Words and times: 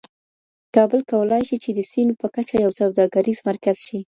کابل 0.75 1.01
کولای 1.11 1.43
شي 1.49 1.57
چي 1.63 1.69
د 1.73 1.79
سیمي 1.91 2.13
په 2.21 2.27
کچه 2.35 2.55
یو 2.63 2.71
سوداګریز 2.79 3.39
مرکز 3.49 3.77
شي. 3.87 3.99